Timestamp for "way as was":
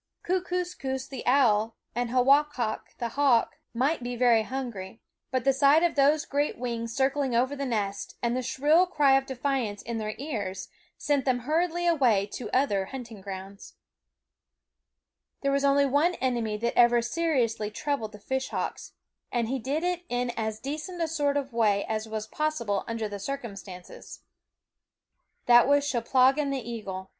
21.53-22.25